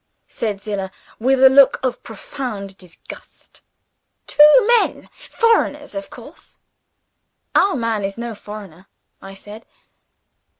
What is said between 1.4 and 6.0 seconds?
a look of profound disgust. "Two men! Foreigners,